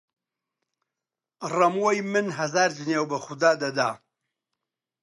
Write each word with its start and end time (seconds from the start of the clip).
ڕەمۆی 1.55 1.99
من 2.11 2.27
هەزار 2.39 2.69
جنێو 2.77 3.05
بە 3.11 3.17
خودا 3.25 3.51
دەدا! 3.63 3.89